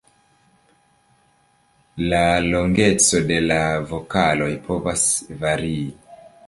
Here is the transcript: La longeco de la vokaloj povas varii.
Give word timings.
La 2.13 2.23
longeco 2.47 3.23
de 3.33 3.39
la 3.53 3.61
vokaloj 3.93 4.53
povas 4.69 5.09
varii. 5.45 5.91